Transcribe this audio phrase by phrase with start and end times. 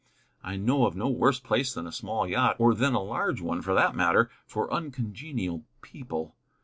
[0.43, 3.61] I know of no worse place than a small yacht, or than a large one
[3.61, 6.33] for that matter, for uncongenial people.